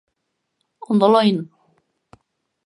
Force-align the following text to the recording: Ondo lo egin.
Ondo 0.95 1.11
lo 1.13 1.21
egin. 1.27 1.45